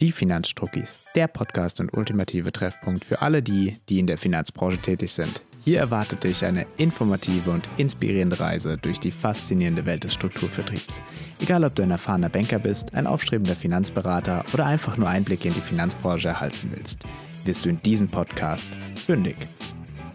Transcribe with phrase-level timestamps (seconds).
[0.00, 5.12] Die Finanzstruckis, der Podcast und ultimative Treffpunkt für alle die, die in der Finanzbranche tätig
[5.12, 5.42] sind.
[5.62, 11.00] Hier erwartet dich eine informative und inspirierende Reise durch die faszinierende Welt des Strukturvertriebs.
[11.40, 15.54] Egal, ob du ein erfahrener Banker bist, ein aufstrebender Finanzberater oder einfach nur Einblicke in
[15.54, 17.04] die Finanzbranche erhalten willst,
[17.44, 19.36] wirst du in diesem Podcast fündig.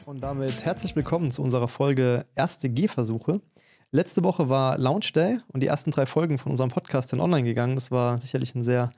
[0.03, 3.39] Und damit herzlich willkommen zu unserer Folge Erste Gehversuche.
[3.91, 7.43] Letzte Woche war Launch Day und die ersten drei Folgen von unserem Podcast sind online
[7.43, 7.75] gegangen.
[7.75, 8.89] Das war sicherlich ein sehr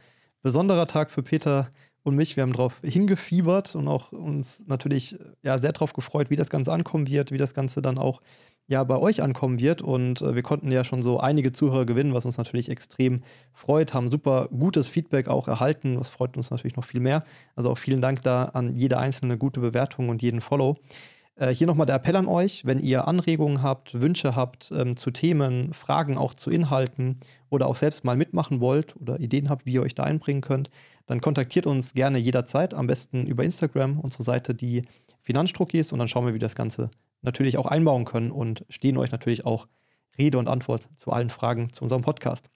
[0.41, 1.69] besonderer Tag für Peter
[2.03, 2.35] und mich.
[2.35, 6.71] Wir haben darauf hingefiebert und auch uns natürlich ja, sehr darauf gefreut, wie das Ganze
[6.71, 8.21] ankommen wird, wie das Ganze dann auch
[8.67, 9.81] ja, bei euch ankommen wird.
[9.81, 13.21] Und äh, wir konnten ja schon so einige Zuhörer gewinnen, was uns natürlich extrem
[13.53, 15.95] freut, haben super gutes Feedback auch erhalten.
[15.95, 17.23] Das freut uns natürlich noch viel mehr.
[17.55, 20.77] Also auch vielen Dank da an jede einzelne gute Bewertung und jeden Follow.
[21.35, 25.11] Äh, hier nochmal der Appell an euch, wenn ihr Anregungen habt, Wünsche habt ähm, zu
[25.11, 27.17] Themen, Fragen auch zu Inhalten
[27.49, 30.69] oder auch selbst mal mitmachen wollt oder Ideen habt, wie ihr euch da einbringen könnt,
[31.05, 34.83] dann kontaktiert uns gerne jederzeit, am besten über Instagram, unsere Seite, die
[35.21, 36.89] Finanzstruckis, und dann schauen wir, wie wir das Ganze
[37.21, 39.67] natürlich auch einbauen können und stehen euch natürlich auch
[40.17, 42.49] Rede und Antwort zu allen Fragen zu unserem Podcast.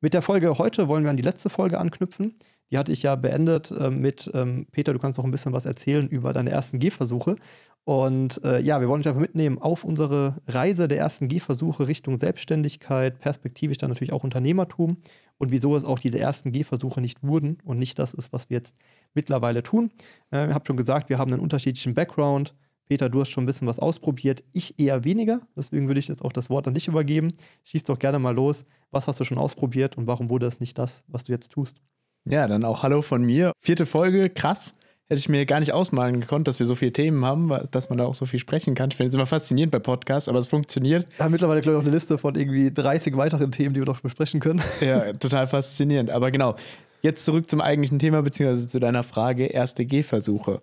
[0.00, 2.34] Mit der Folge heute wollen wir an die letzte Folge anknüpfen.
[2.70, 5.66] Die hatte ich ja beendet äh, mit ähm, Peter, du kannst noch ein bisschen was
[5.66, 7.36] erzählen über deine ersten Gehversuche.
[7.84, 12.18] Und äh, ja, wir wollen euch einfach mitnehmen auf unsere Reise der ersten Gehversuche Richtung
[12.18, 14.98] Selbstständigkeit, perspektivisch dann natürlich auch Unternehmertum
[15.38, 18.58] und wieso es auch diese ersten Gehversuche nicht wurden und nicht das ist, was wir
[18.58, 18.76] jetzt
[19.14, 19.90] mittlerweile tun.
[20.32, 22.54] Äh, ich habe schon gesagt, wir haben einen unterschiedlichen Background.
[22.86, 25.40] Peter, du hast schon ein bisschen was ausprobiert, ich eher weniger.
[25.56, 27.32] Deswegen würde ich jetzt auch das Wort an dich übergeben.
[27.64, 28.64] Schieß doch gerne mal los.
[28.92, 31.78] Was hast du schon ausprobiert und warum wurde es nicht das, was du jetzt tust?
[32.24, 33.52] Ja, dann auch Hallo von mir.
[33.58, 34.76] Vierte Folge, krass
[35.08, 37.98] hätte ich mir gar nicht ausmalen gekonnt, dass wir so viele Themen haben, dass man
[37.98, 38.90] da auch so viel sprechen kann.
[38.90, 41.06] Ich finde es immer faszinierend bei Podcasts, aber es funktioniert.
[41.16, 43.86] Wir haben mittlerweile, glaube ich, auch eine Liste von irgendwie 30 weiteren Themen, die wir
[43.86, 44.62] noch besprechen können.
[44.80, 46.10] Ja, total faszinierend.
[46.10, 46.56] Aber genau,
[47.02, 50.60] jetzt zurück zum eigentlichen Thema, beziehungsweise zu deiner Frage, erste Gehversuche.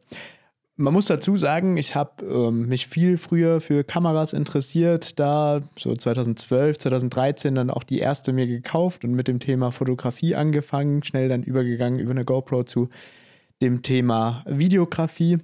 [0.75, 5.93] Man muss dazu sagen, ich habe ähm, mich viel früher für Kameras interessiert, da so
[5.93, 11.29] 2012, 2013 dann auch die erste mir gekauft und mit dem Thema Fotografie angefangen, schnell
[11.29, 12.89] dann übergegangen über eine GoPro zu
[13.61, 15.39] dem Thema Videografie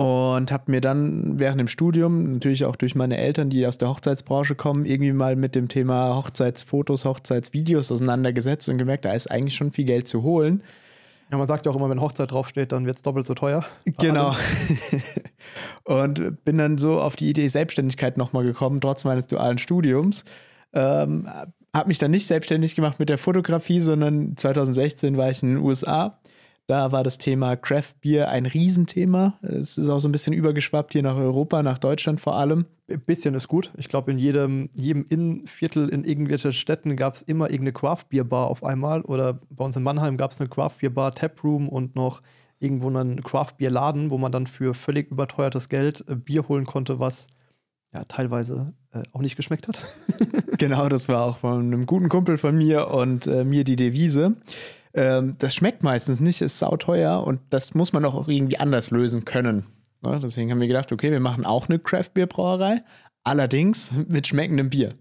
[0.00, 3.90] und habe mir dann während dem Studium, natürlich auch durch meine Eltern, die aus der
[3.90, 9.56] Hochzeitsbranche kommen, irgendwie mal mit dem Thema Hochzeitsfotos, Hochzeitsvideos auseinandergesetzt und gemerkt, da ist eigentlich
[9.56, 10.62] schon viel Geld zu holen.
[11.30, 13.64] Ja, man sagt ja auch immer, wenn Hochzeit draufsteht, dann wird es doppelt so teuer.
[13.98, 14.34] Genau.
[15.84, 20.24] und bin dann so auf die Idee Selbstständigkeit nochmal gekommen, trotz meines dualen Studiums.
[20.72, 21.28] Ähm,
[21.74, 25.58] habe mich dann nicht selbstständig gemacht mit der Fotografie, sondern 2016 war ich in den
[25.58, 26.18] USA
[26.70, 29.34] da war das Thema Craft Beer ein Riesenthema.
[29.42, 32.64] Es ist auch so ein bisschen übergeschwappt hier nach Europa, nach Deutschland vor allem.
[32.88, 33.72] Ein bisschen ist gut.
[33.76, 38.22] Ich glaube, in jedem, jedem Innenviertel in irgendwelchen Städten gab es immer irgendeine Craft Beer
[38.22, 39.00] Bar auf einmal.
[39.00, 42.22] Oder bei uns in Mannheim gab es eine Craft Beer Bar, Taproom und noch
[42.60, 46.66] irgendwo einen Craft Beer Laden, wo man dann für völlig überteuertes Geld äh, Bier holen
[46.66, 47.26] konnte, was
[47.92, 49.82] ja teilweise äh, auch nicht geschmeckt hat.
[50.58, 54.36] genau, das war auch von einem guten Kumpel von mir und äh, mir die Devise.
[54.94, 59.24] Ähm, das schmeckt meistens nicht, ist sauteuer und das muss man auch irgendwie anders lösen
[59.24, 59.66] können.
[60.02, 60.20] Ja, ne?
[60.20, 62.82] deswegen haben wir gedacht, okay, wir machen auch eine Craft Beer Brauerei,
[63.22, 64.92] allerdings mit schmeckendem Bier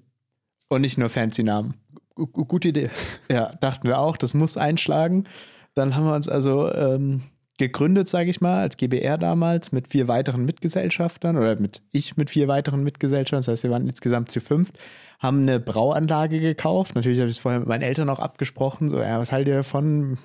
[0.67, 1.75] und nicht nur fancy Namen.
[2.15, 2.89] Gute Idee.
[3.31, 5.25] Ja, dachten wir auch, das muss einschlagen.
[5.73, 7.21] Dann haben wir uns also ähm,
[7.59, 12.31] gegründet, sage ich mal, als GBR damals mit vier weiteren Mitgesellschaftern oder mit ich mit
[12.31, 13.39] vier weiteren Mitgesellschaftern.
[13.39, 14.73] Das heißt, wir waren insgesamt zu fünft
[15.19, 16.95] haben eine Brauanlage gekauft.
[16.95, 18.89] Natürlich habe ich es vorher mit meinen Eltern auch abgesprochen.
[18.89, 20.17] So, ja, was haltet ihr davon?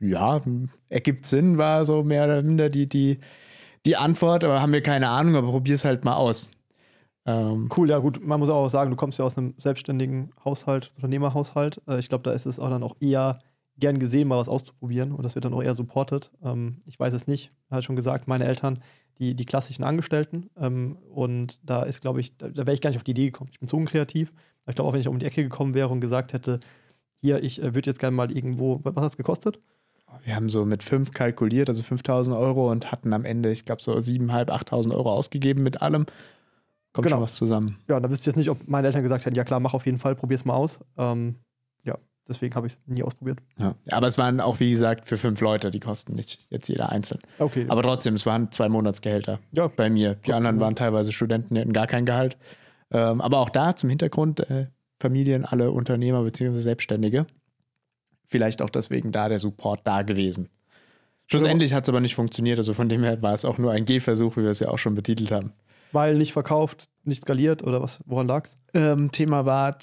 [0.00, 0.40] Ja,
[0.88, 3.18] ergibt Sinn, war so mehr oder minder die, die,
[3.84, 6.52] die Antwort, aber haben wir keine Ahnung, aber probier es halt mal aus.
[7.26, 10.92] Ähm, cool, ja gut, man muss auch sagen, du kommst ja aus einem selbstständigen Haushalt,
[10.94, 11.82] Unternehmerhaushalt.
[11.88, 13.40] Äh, ich glaube, da ist es auch dann auch eher
[13.78, 16.30] gern gesehen, mal was auszuprobieren und das wird dann auch eher supported.
[16.42, 18.80] Ähm, ich weiß es nicht, hat schon gesagt, meine Eltern
[19.18, 20.50] die, die klassischen Angestellten.
[20.56, 23.26] Ähm, und da ist, glaube ich, da, da wäre ich gar nicht auf die Idee
[23.26, 23.50] gekommen.
[23.52, 24.32] Ich bin so unkreativ.
[24.66, 26.60] Ich glaube, auch wenn ich um die Ecke gekommen wäre und gesagt hätte,
[27.20, 29.58] hier, ich äh, würde jetzt gerne mal irgendwo, was hat es gekostet?
[30.24, 33.82] Wir haben so mit fünf kalkuliert, also 5000 Euro und hatten am Ende, ich glaube,
[33.82, 36.06] so 7.500, 8.000 Euro ausgegeben mit allem.
[36.92, 37.16] Kommt genau.
[37.16, 37.78] schon was zusammen.
[37.88, 39.86] Ja, da wüsste ich jetzt nicht, ob meine Eltern gesagt hätten, ja klar, mach auf
[39.86, 40.80] jeden Fall, probier's mal aus.
[40.96, 41.36] Ähm,
[42.28, 43.38] Deswegen habe ich es nie ausprobiert.
[43.56, 43.74] Ja.
[43.90, 47.20] Aber es waren auch, wie gesagt, für fünf Leute, die kosten nicht jetzt jeder einzeln.
[47.38, 47.64] Okay.
[47.68, 49.68] Aber trotzdem, es waren zwei Monatsgehälter ja.
[49.68, 50.14] bei mir.
[50.26, 52.36] Die anderen waren teilweise Studenten, die hatten gar kein Gehalt.
[52.90, 54.66] Ähm, aber auch da zum Hintergrund, äh,
[55.00, 56.52] Familien, alle Unternehmer bzw.
[56.52, 57.26] Selbstständige.
[58.26, 60.50] Vielleicht auch deswegen da der Support da gewesen.
[61.28, 62.58] Schlussendlich hat es aber nicht funktioniert.
[62.58, 64.78] Also von dem her war es auch nur ein Gehversuch, wie wir es ja auch
[64.78, 65.52] schon betitelt haben.
[65.92, 68.00] Weil nicht verkauft, nicht skaliert oder was?
[68.06, 68.58] Woran lag es?
[68.74, 69.76] Ähm, Thema war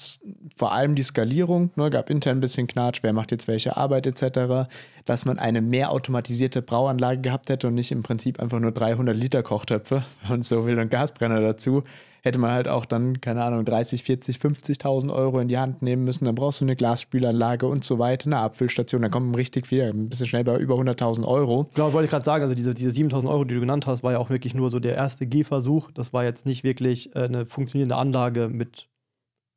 [0.56, 1.70] vor allem die Skalierung.
[1.74, 4.68] Ne, gab intern ein bisschen Knatsch, wer macht jetzt welche Arbeit etc.
[5.04, 9.16] Dass man eine mehr automatisierte Brauanlage gehabt hätte und nicht im Prinzip einfach nur 300
[9.16, 11.82] Liter Kochtöpfe und so will und Gasbrenner dazu
[12.26, 16.04] hätte man halt auch dann, keine Ahnung, 30, 40, 50.000 Euro in die Hand nehmen
[16.04, 16.24] müssen.
[16.24, 19.00] Dann brauchst du eine Glasspülanlage und so weiter, eine Abfüllstation.
[19.00, 21.68] Dann kommt richtig viel, ein bisschen schnell bei über 100.000 Euro.
[21.74, 22.42] Genau, wollte ich gerade sagen.
[22.42, 24.80] Also diese, diese 7.000 Euro, die du genannt hast, war ja auch wirklich nur so
[24.80, 25.92] der erste Gehversuch.
[25.92, 28.88] Das war jetzt nicht wirklich äh, eine funktionierende Anlage mit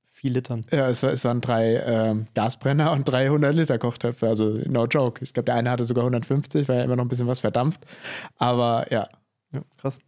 [0.04, 0.66] viel Litern.
[0.72, 4.28] Ja, es, es waren drei äh, Gasbrenner und 300 Liter Kochtöpfe.
[4.28, 5.24] Also no joke.
[5.24, 7.82] Ich glaube, der eine hatte sogar 150, weil ja immer noch ein bisschen was verdampft.
[8.38, 9.10] Aber ja.
[9.52, 10.00] Ja, krass.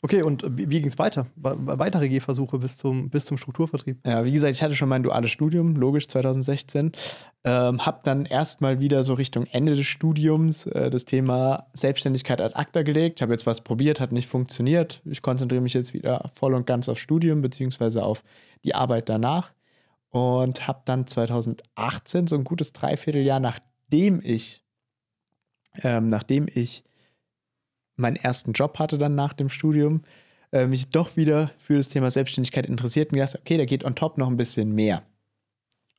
[0.00, 1.26] Okay, und wie, wie ging es weiter?
[1.34, 3.98] Weitere Gehversuche bis zum, bis zum Strukturvertrieb?
[4.06, 6.92] Ja, wie gesagt, ich hatte schon mein duales Studium, logisch 2016.
[7.42, 12.54] Ähm, hab dann erstmal wieder so Richtung Ende des Studiums äh, das Thema Selbstständigkeit ad
[12.54, 13.22] acta gelegt.
[13.22, 15.02] Habe jetzt was probiert, hat nicht funktioniert.
[15.04, 18.22] Ich konzentriere mich jetzt wieder voll und ganz auf Studium, beziehungsweise auf
[18.64, 19.52] die Arbeit danach.
[20.10, 24.64] Und habe dann 2018, so ein gutes Dreivierteljahr, nachdem ich,
[25.82, 26.84] ähm, nachdem ich
[27.98, 30.02] meinen ersten Job hatte dann nach dem Studium,
[30.52, 33.94] äh, mich doch wieder für das Thema Selbstständigkeit interessiert und gedacht, okay, da geht on
[33.94, 35.02] top noch ein bisschen mehr.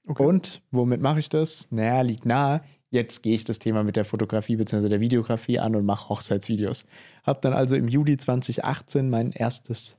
[0.07, 0.24] Okay.
[0.24, 1.68] Und womit mache ich das?
[1.72, 2.62] Naja, liegt nahe.
[2.90, 4.90] Jetzt gehe ich das Thema mit der Fotografie bzw.
[4.90, 6.88] der Videografie an und mache Hochzeitsvideos.
[7.24, 9.98] Habe dann also im Juli 2018 mein erstes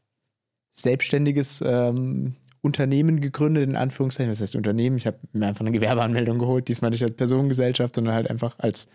[0.72, 4.30] selbstständiges ähm, Unternehmen gegründet, in Anführungszeichen.
[4.32, 4.96] Was heißt Unternehmen?
[4.96, 8.88] Ich habe mir einfach eine Gewerbeanmeldung geholt, diesmal nicht als Personengesellschaft, sondern halt einfach als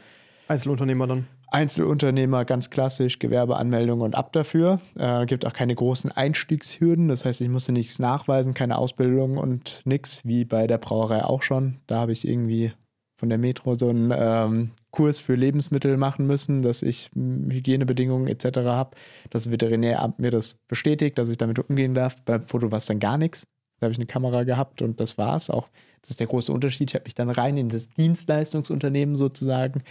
[0.49, 1.27] Einzelunternehmer dann.
[1.55, 4.81] Einzelunternehmer, ganz klassisch, Gewerbeanmeldung und ab dafür.
[4.99, 7.07] Äh, gibt auch keine großen Einstiegshürden.
[7.07, 11.43] Das heißt, ich musste nichts nachweisen, keine Ausbildung und nichts, wie bei der Brauerei auch
[11.43, 11.77] schon.
[11.87, 12.73] Da habe ich irgendwie
[13.17, 18.27] von der Metro so einen ähm, Kurs für Lebensmittel machen müssen, dass ich hm, Hygienebedingungen
[18.27, 18.57] etc.
[18.65, 18.97] habe.
[19.29, 22.21] Das Veterinäramt mir das bestätigt, dass ich damit umgehen darf.
[22.25, 23.47] Beim Foto war es dann gar nichts.
[23.79, 25.49] Da habe ich eine Kamera gehabt und das war's.
[25.49, 25.69] Auch
[26.01, 26.91] das ist der große Unterschied.
[26.91, 29.83] Ich habe mich dann rein in das Dienstleistungsunternehmen sozusagen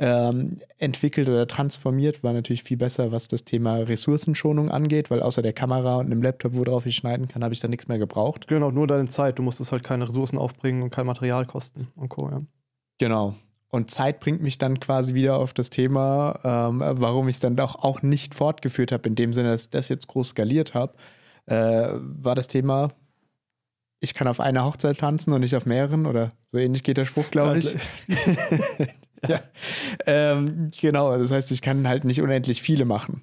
[0.00, 5.42] ähm, entwickelt oder transformiert, war natürlich viel besser, was das Thema Ressourcenschonung angeht, weil außer
[5.42, 8.46] der Kamera und einem Laptop, worauf ich schneiden kann, habe ich da nichts mehr gebraucht.
[8.46, 9.38] Genau, nur deine Zeit.
[9.38, 12.30] Du musstest halt keine Ressourcen aufbringen und kein Material kosten und Co.
[12.30, 12.38] Ja.
[12.98, 13.34] Genau.
[13.68, 17.54] Und Zeit bringt mich dann quasi wieder auf das Thema, ähm, warum ich es dann
[17.54, 20.94] doch auch nicht fortgeführt habe, in dem Sinne, dass ich das jetzt groß skaliert habe,
[21.44, 22.88] äh, war das Thema,
[24.00, 27.04] ich kann auf einer Hochzeit tanzen und nicht auf mehreren oder so ähnlich geht der
[27.04, 27.76] Spruch, glaube ich.
[29.28, 29.40] ja.
[30.06, 33.22] Ähm, genau, das heißt, ich kann halt nicht unendlich viele machen.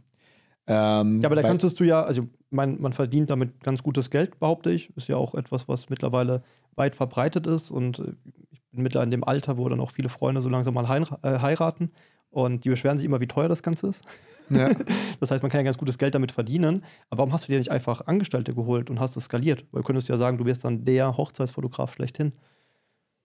[0.67, 4.39] Ähm, ja, aber da kannst du ja, also man, man verdient damit ganz gutes Geld,
[4.39, 4.95] behaupte ich.
[4.97, 6.43] Ist ja auch etwas, was mittlerweile
[6.75, 8.13] weit verbreitet ist und äh,
[8.51, 10.85] ich bin mittlerweile in dem Alter, wo dann auch viele Freunde so langsam mal
[11.23, 11.91] äh, heiraten
[12.29, 14.03] und die beschweren sich immer, wie teuer das Ganze ist.
[14.49, 14.69] Ja.
[15.19, 16.83] Das heißt, man kann ja ganz gutes Geld damit verdienen.
[17.09, 19.65] Aber warum hast du dir nicht einfach Angestellte geholt und hast es skaliert?
[19.71, 22.33] Weil du könntest ja sagen, du wirst dann der Hochzeitsfotograf schlechthin.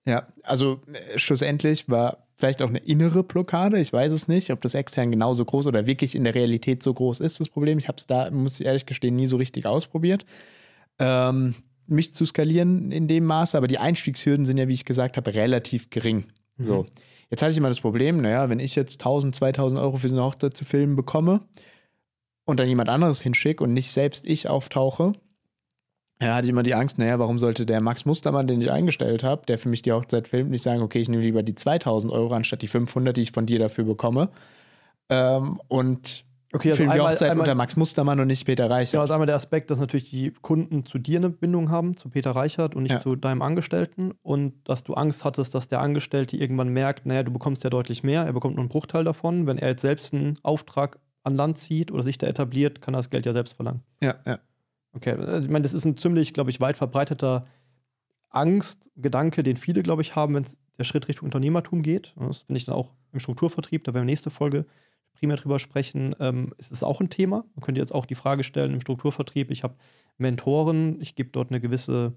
[0.06, 3.78] Ja, also äh, schlussendlich war vielleicht auch eine innere Blockade.
[3.78, 6.92] Ich weiß es nicht, ob das extern genauso groß oder wirklich in der Realität so
[6.92, 7.78] groß ist, das Problem.
[7.78, 10.26] Ich habe es da, muss ich ehrlich gestehen, nie so richtig ausprobiert,
[10.98, 11.54] ähm,
[11.86, 13.56] mich zu skalieren in dem Maße.
[13.56, 16.24] Aber die Einstiegshürden sind ja, wie ich gesagt habe, relativ gering.
[16.56, 16.66] Mhm.
[16.66, 16.86] So.
[17.30, 20.16] Jetzt hatte ich immer das Problem, naja, wenn ich jetzt 1000, 2000 Euro für so
[20.16, 21.42] eine Hochzeit zu filmen bekomme
[22.44, 25.12] und dann jemand anderes hinschicke und nicht selbst ich auftauche,
[26.22, 29.22] ja, hatte ich immer die Angst, naja, warum sollte der Max Mustermann, den ich eingestellt
[29.22, 32.12] habe, der für mich die Hochzeit filmt, nicht sagen, okay, ich nehme lieber die 2000
[32.12, 34.28] Euro anstatt die 500, die ich von dir dafür bekomme.
[35.08, 38.94] Ähm, und okay, also filme die Hochzeit einmal, unter Max Mustermann und nicht Peter Reichert.
[38.94, 42.08] Ja, also einmal der Aspekt, dass natürlich die Kunden zu dir eine Bindung haben, zu
[42.08, 43.00] Peter Reichert und nicht ja.
[43.00, 44.12] zu deinem Angestellten.
[44.22, 48.02] Und dass du Angst hattest, dass der Angestellte irgendwann merkt, naja, du bekommst ja deutlich
[48.02, 49.46] mehr, er bekommt nur einen Bruchteil davon.
[49.46, 52.98] Wenn er jetzt selbst einen Auftrag an Land zieht oder sich da etabliert, kann er
[52.98, 53.82] das Geld ja selbst verlangen.
[54.02, 54.38] Ja, ja.
[54.94, 57.42] Okay, also ich meine, das ist ein ziemlich, glaube ich, weit verbreiteter
[58.28, 60.46] Angstgedanke, den viele, glaube ich, haben, wenn
[60.78, 62.14] der Schritt Richtung Unternehmertum geht.
[62.16, 64.66] Das finde ich dann auch im Strukturvertrieb, da werden wir nächste Folge
[65.14, 66.14] primär drüber sprechen.
[66.18, 67.44] Ähm, ist es auch ein Thema?
[67.54, 69.76] Man könnte jetzt auch die Frage stellen im Strukturvertrieb, ich habe
[70.18, 72.14] Mentoren, ich gebe dort eine gewisse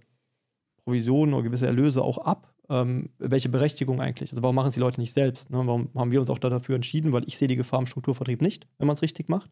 [0.84, 2.54] Provision oder gewisse Erlöse auch ab.
[2.70, 4.32] Ähm, welche Berechtigung eigentlich?
[4.32, 5.50] Also warum machen es die Leute nicht selbst?
[5.50, 5.58] Ne?
[5.66, 7.14] Warum haben wir uns auch dafür entschieden?
[7.14, 9.52] Weil ich sehe die Gefahr im Strukturvertrieb nicht, wenn man es richtig macht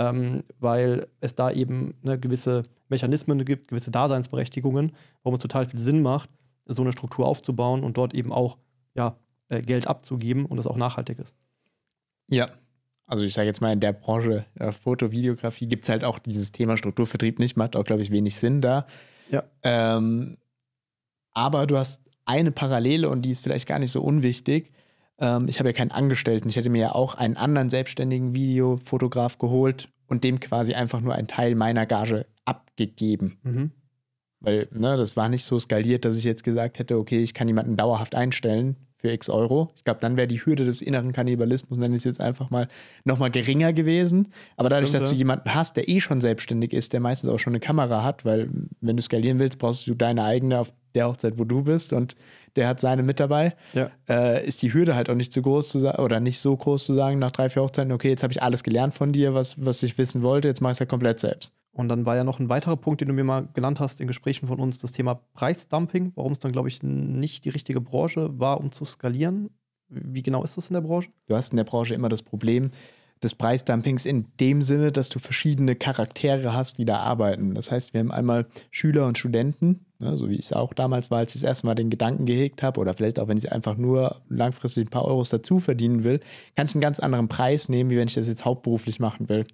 [0.00, 4.92] ähm, weil es da eben ne, gewisse Mechanismen gibt, gewisse Daseinsberechtigungen,
[5.22, 6.30] warum es total viel Sinn macht,
[6.64, 8.56] so eine Struktur aufzubauen und dort eben auch
[8.94, 9.16] ja,
[9.50, 11.34] äh, Geld abzugeben und das auch nachhaltig ist.
[12.28, 12.48] Ja,
[13.06, 16.18] also ich sage jetzt mal, in der Branche äh, Foto, Videografie gibt es halt auch
[16.18, 18.86] dieses Thema Strukturvertrieb nicht, macht auch, glaube ich, wenig Sinn da.
[19.30, 19.44] Ja.
[19.62, 20.38] Ähm,
[21.32, 24.72] aber du hast eine Parallele und die ist vielleicht gar nicht so unwichtig.
[25.20, 26.48] Ähm, ich habe ja keinen Angestellten.
[26.48, 31.14] Ich hätte mir ja auch einen anderen selbstständigen Videofotograf geholt und dem quasi einfach nur
[31.14, 33.38] einen Teil meiner Gage abgegeben.
[33.42, 33.70] Mhm.
[34.40, 37.46] Weil ne, das war nicht so skaliert, dass ich jetzt gesagt hätte, okay, ich kann
[37.46, 39.70] jemanden dauerhaft einstellen für x Euro.
[39.76, 42.68] Ich glaube, dann wäre die Hürde des inneren Kannibalismus, nenne ich es jetzt einfach mal,
[43.04, 44.28] nochmal geringer gewesen.
[44.56, 47.38] Aber dadurch, Stimmt, dass du jemanden hast, der eh schon selbstständig ist, der meistens auch
[47.38, 48.50] schon eine Kamera hat, weil
[48.80, 52.14] wenn du skalieren willst, brauchst du deine eigene auf der Hochzeit, wo du bist und
[52.56, 53.90] der hat seine mit dabei, Ja.
[54.08, 56.84] äh, ist die Hürde halt auch nicht so groß zu sagen, oder nicht so groß
[56.84, 59.64] zu sagen, nach drei, vier Hochzeiten, okay, jetzt habe ich alles gelernt von dir, was,
[59.64, 61.52] was ich wissen wollte, jetzt mache ich es halt komplett selbst.
[61.72, 64.08] Und dann war ja noch ein weiterer Punkt, den du mir mal genannt hast in
[64.08, 68.28] Gesprächen von uns, das Thema Preisdumping, warum es dann, glaube ich, nicht die richtige Branche
[68.38, 69.50] war, um zu skalieren.
[69.88, 71.10] Wie genau ist das in der Branche?
[71.28, 72.70] Du hast in der Branche immer das Problem
[73.22, 77.54] des Preisdumpings in dem Sinne, dass du verschiedene Charaktere hast, die da arbeiten.
[77.54, 81.10] Das heißt, wir haben einmal Schüler und Studenten, ne, so wie ich es auch damals
[81.10, 83.52] war, als ich das erste Mal den Gedanken gehegt habe, oder vielleicht auch, wenn ich
[83.52, 86.20] einfach nur langfristig ein paar Euros dazu verdienen will,
[86.56, 89.44] kann ich einen ganz anderen Preis nehmen, wie wenn ich das jetzt hauptberuflich machen will.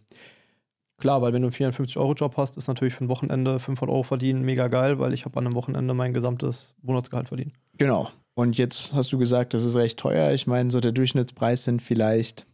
[0.99, 4.43] Klar, weil wenn du einen 450-Euro-Job hast, ist natürlich für ein Wochenende 500 Euro verdienen
[4.43, 7.53] mega geil, weil ich habe an einem Wochenende mein gesamtes Monatsgehalt verdient.
[7.77, 8.09] Genau.
[8.35, 10.33] Und jetzt hast du gesagt, das ist recht teuer.
[10.33, 12.47] Ich meine, so der Durchschnittspreis sind vielleicht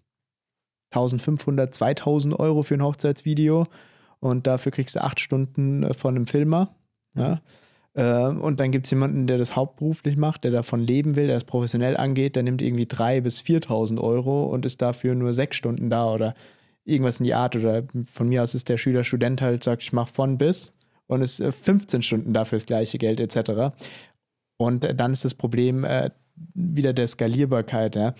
[0.91, 3.67] 1500, 2000 Euro für ein Hochzeitsvideo.
[4.21, 6.75] Und dafür kriegst du acht Stunden äh, von einem Filmer.
[7.15, 7.41] Ja.
[7.95, 11.37] Ähm, Und dann gibt es jemanden, der das hauptberuflich macht, der davon leben will, der
[11.37, 15.57] es professionell angeht, der nimmt irgendwie 3.000 bis 4.000 Euro und ist dafür nur sechs
[15.57, 16.35] Stunden da oder
[16.85, 17.55] irgendwas in die Art.
[17.55, 20.73] Oder von mir aus ist der Schüler, Student halt, sagt, ich mache von bis
[21.07, 23.75] und ist äh, 15 Stunden dafür das gleiche Geld etc.
[24.57, 26.11] Und äh, dann ist das Problem äh,
[26.55, 27.97] wieder der Skalierbarkeit.
[27.97, 28.15] Ja.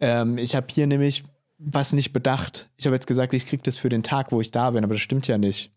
[0.00, 1.24] Ähm, ich habe hier nämlich
[1.58, 2.68] was nicht bedacht.
[2.76, 4.94] Ich habe jetzt gesagt, ich kriege das für den Tag, wo ich da bin, aber
[4.94, 5.72] das stimmt ja nicht.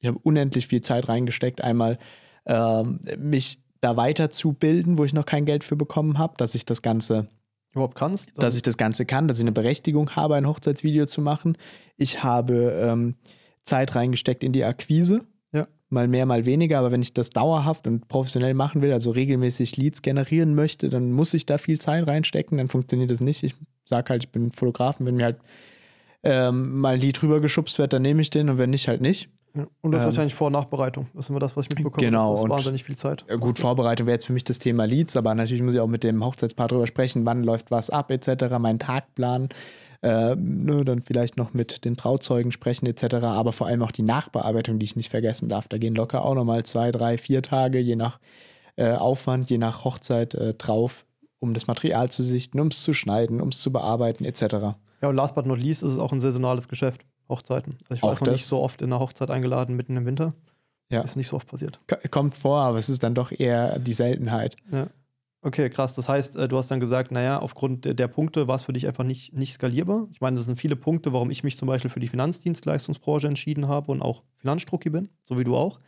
[0.00, 1.98] Ich habe unendlich viel Zeit reingesteckt, einmal
[2.46, 6.82] ähm, mich da weiterzubilden, wo ich noch kein Geld für bekommen habe, dass ich das
[6.82, 7.28] Ganze
[7.72, 8.30] Überhaupt kannst?
[8.36, 11.58] dass ich das Ganze kann, dass ich eine Berechtigung habe, ein Hochzeitsvideo zu machen.
[11.96, 13.16] Ich habe ähm,
[13.64, 15.24] Zeit reingesteckt in die Akquise.
[15.52, 15.66] Ja.
[15.90, 19.76] Mal mehr, mal weniger, aber wenn ich das dauerhaft und professionell machen will, also regelmäßig
[19.76, 23.42] Leads generieren möchte, dann muss ich da viel Zeit reinstecken, dann funktioniert das nicht.
[23.42, 25.38] Ich sage halt, ich bin Fotograf, und wenn mir halt
[26.22, 29.00] ähm, mal ein Lied drüber geschubst wird, dann nehme ich den und wenn nicht, halt
[29.00, 29.28] nicht.
[29.56, 29.66] Ja.
[29.80, 31.06] Und das ist Ähm, wahrscheinlich Vor- und Nachbereitung.
[31.14, 32.04] Das ist immer das, was ich mitbekomme.
[32.04, 33.24] Genau, Das und- wahnsinnig viel Zeit.
[33.28, 35.86] Ja, gut, Vorbereitung wäre jetzt für mich das Thema Leads, aber natürlich muss ich auch
[35.86, 39.48] mit dem Hochzeitspaar drüber sprechen, wann läuft was ab, etc., meinen Tagplan,
[40.02, 44.02] äh, ne, dann vielleicht noch mit den Trauzeugen sprechen, etc., aber vor allem auch die
[44.02, 45.68] Nachbearbeitung, die ich nicht vergessen darf.
[45.68, 48.18] Da gehen locker auch nochmal zwei, drei, vier Tage, je nach
[48.76, 51.06] äh, Aufwand, je nach Hochzeit äh, drauf,
[51.38, 54.76] um das Material zu sichten, um es zu schneiden, um es zu bearbeiten, etc.
[55.02, 57.02] Ja, und last but not least ist es auch ein saisonales Geschäft.
[57.28, 57.78] Hochzeiten.
[57.84, 60.06] Also ich war Auch jetzt noch nicht so oft in einer Hochzeit eingeladen mitten im
[60.06, 60.34] Winter.
[60.90, 61.00] Ja.
[61.00, 61.80] Ist nicht so oft passiert.
[62.10, 64.56] Kommt vor, aber es ist dann doch eher die Seltenheit.
[64.72, 64.86] Ja.
[65.42, 65.94] Okay, krass.
[65.94, 68.86] Das heißt, äh, du hast dann gesagt, naja, aufgrund der, Punkte war es für dich
[68.86, 70.08] einfach nicht, nicht skalierbar.
[70.10, 73.68] Ich meine, das sind viele Punkte, warum ich mich zum Beispiel für die Finanzdienstleistungsbranche entschieden
[73.68, 75.78] habe und auch Finanzstrucki bin, so wie du auch,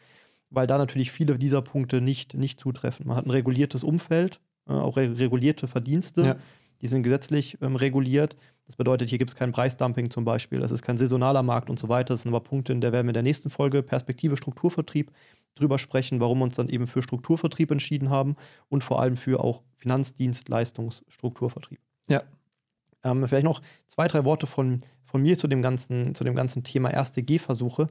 [0.50, 3.06] weil da natürlich viele dieser Punkte nicht, nicht zutreffen.
[3.08, 6.36] Man hat ein reguliertes Umfeld, äh, auch re regulierte Verdienste, Ja.
[6.80, 8.36] Die sind gesetzlich ähm, reguliert.
[8.66, 11.78] Das bedeutet, hier gibt es kein Preisdumping zum Beispiel, das ist kein saisonaler Markt und
[11.78, 12.14] so weiter.
[12.14, 15.12] Das sind aber Punkte, in der werden wir in der nächsten Folge Perspektive Strukturvertrieb
[15.54, 18.36] drüber sprechen, warum wir uns dann eben für Strukturvertrieb entschieden haben
[18.68, 21.80] und vor allem für auch Finanzdienstleistungsstrukturvertrieb.
[22.08, 22.22] Ja.
[23.04, 26.64] Ähm, vielleicht noch zwei, drei Worte von, von mir zu dem ganzen, zu dem ganzen
[26.64, 27.86] Thema erste Gehversuche.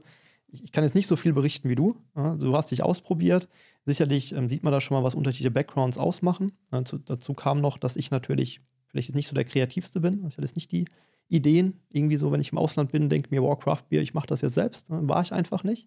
[0.50, 1.96] Ich, kann jetzt nicht so viel berichten wie du.
[2.14, 3.48] Du hast dich ausprobiert.
[3.84, 6.52] Sicherlich ähm, sieht man da schon mal, was unterschiedliche Backgrounds ausmachen.
[6.70, 8.62] Dazu, dazu kam noch, dass ich natürlich
[9.02, 10.24] vielleicht nicht so der kreativste bin.
[10.28, 10.86] Ich hatte jetzt nicht die
[11.28, 11.74] Ideen.
[11.92, 14.40] Irgendwie so, wenn ich im Ausland bin, denke mir, wow, Craft Beer, ich mache das
[14.40, 14.90] jetzt selbst.
[14.90, 15.00] Ne?
[15.02, 15.86] War ich einfach nicht.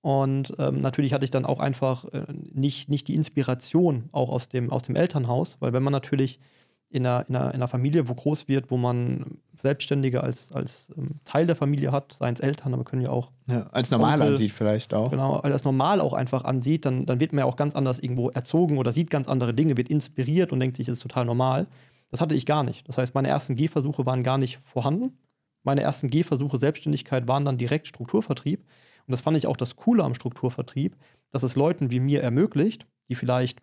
[0.00, 4.48] Und ähm, natürlich hatte ich dann auch einfach äh, nicht, nicht die Inspiration auch aus
[4.48, 6.38] dem, aus dem Elternhaus, weil wenn man natürlich
[6.90, 10.92] in einer, in, einer, in einer Familie, wo groß wird, wo man Selbstständige als, als
[10.96, 14.14] ähm, Teil der Familie hat, seien es Eltern, aber können ja auch Ja, als normal
[14.20, 15.10] Onkel- ansieht vielleicht auch.
[15.10, 18.30] genau, als normal auch einfach ansieht, dann, dann wird man ja auch ganz anders irgendwo
[18.30, 21.66] erzogen oder sieht ganz andere Dinge, wird inspiriert und denkt sich, das ist total normal.
[22.10, 22.88] Das hatte ich gar nicht.
[22.88, 25.18] Das heißt, meine ersten Gehversuche waren gar nicht vorhanden.
[25.62, 28.60] Meine ersten Gehversuche Selbstständigkeit waren dann direkt Strukturvertrieb.
[28.60, 30.96] Und das fand ich auch das Coole am Strukturvertrieb,
[31.30, 33.60] dass es Leuten wie mir ermöglicht, die vielleicht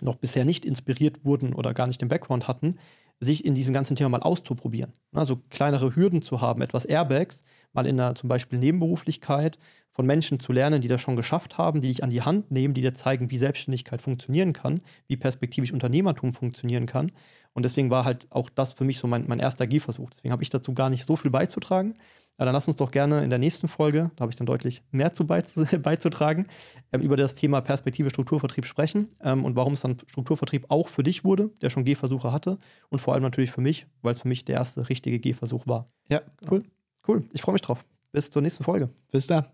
[0.00, 2.78] noch bisher nicht inspiriert wurden oder gar nicht den Background hatten,
[3.20, 4.92] sich in diesem ganzen Thema mal auszuprobieren.
[5.12, 9.58] Also kleinere Hürden zu haben, etwas Airbags, mal in einer zum Beispiel Nebenberuflichkeit
[9.90, 12.74] von Menschen zu lernen, die das schon geschafft haben, die dich an die Hand nehmen,
[12.74, 17.12] die dir zeigen, wie Selbstständigkeit funktionieren kann, wie perspektivisch Unternehmertum funktionieren kann.
[17.52, 20.10] Und deswegen war halt auch das für mich so mein, mein erster Gehversuch.
[20.10, 21.94] Deswegen habe ich dazu gar nicht so viel beizutragen.
[22.36, 24.82] Aber dann lass uns doch gerne in der nächsten Folge, da habe ich dann deutlich
[24.90, 26.46] mehr zu beiz- beizutragen,
[26.92, 31.04] ähm, über das Thema Perspektive Strukturvertrieb sprechen ähm, und warum es dann Strukturvertrieb auch für
[31.04, 34.28] dich wurde, der schon Gehversuche hatte und vor allem natürlich für mich, weil es für
[34.28, 35.88] mich der erste richtige Gehversuch war.
[36.08, 36.64] Ja, Cool.
[37.06, 37.24] Cool.
[37.32, 37.84] Ich freue mich drauf.
[38.12, 38.88] bis zur nächsten Folge.
[39.10, 39.46] Bis dann.